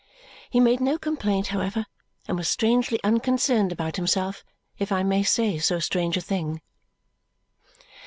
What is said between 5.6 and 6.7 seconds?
strange a thing.